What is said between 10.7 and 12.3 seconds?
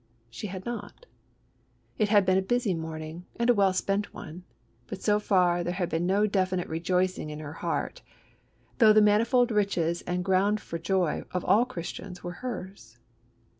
joy of all Christians